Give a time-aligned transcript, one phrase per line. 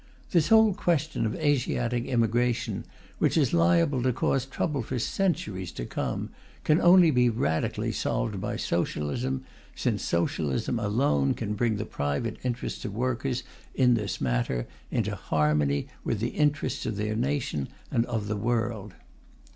[0.31, 2.85] This whole question of Asiatic immigration,
[3.19, 6.31] which is liable to cause trouble for centuries to come,
[6.63, 9.43] can only be radically solved by Socialism,
[9.75, 13.43] since Socialism alone can bring the private interests of workers
[13.75, 18.95] in this matter into harmony with the interests of their nation and of the world.